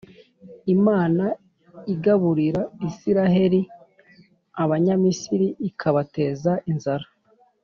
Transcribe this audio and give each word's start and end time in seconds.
Imana 0.75 1.25
igaburira 1.93 2.61
Israheli, 2.89 3.61
Abanyamisiri 4.63 5.47
ikabateza 5.67 6.53
inzara 6.71 7.07